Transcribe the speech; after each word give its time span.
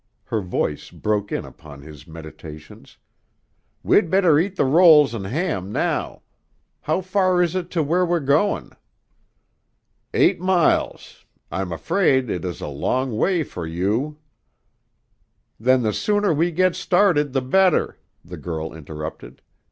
Her 0.25 0.41
voice 0.41 0.89
broke 0.89 1.31
in 1.31 1.45
upon 1.45 1.83
his 1.83 2.07
meditations. 2.07 2.97
"We'd 3.83 4.09
better 4.09 4.39
eat 4.39 4.55
the 4.55 4.65
rolls 4.65 5.13
an' 5.13 5.25
ham 5.25 5.71
now. 5.71 6.23
How 6.81 7.01
far 7.01 7.39
is 7.39 7.55
it 7.55 7.69
to 7.69 7.83
where 7.83 8.03
we're 8.03 8.19
goin'?" 8.21 8.71
"Eight 10.15 10.39
miles; 10.41 11.23
I'm 11.51 11.71
afraid 11.71 12.31
it 12.31 12.43
is 12.43 12.61
a 12.61 12.67
long 12.67 13.15
way 13.15 13.43
for 13.43 13.67
you" 13.67 14.17
"Then 15.59 15.83
the 15.83 15.93
sooner 15.93 16.33
we 16.33 16.49
git 16.49 16.75
started 16.75 17.31
the 17.33 17.41
better," 17.43 17.99
the 18.25 18.37
girl 18.37 18.73
interrupted. 18.73 19.43